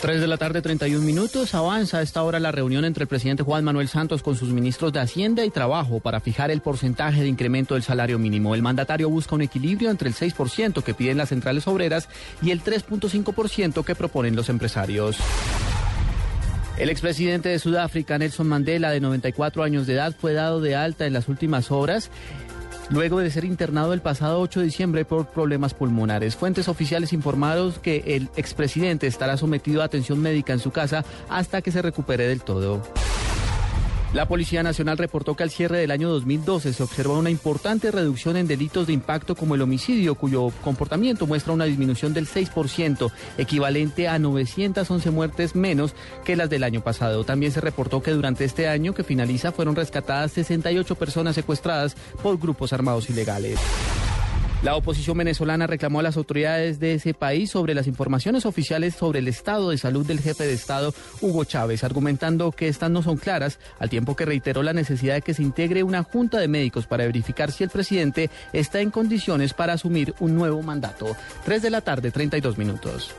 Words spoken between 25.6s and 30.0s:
pulmonares. Fuentes oficiales informaron que el expresidente estará sometido a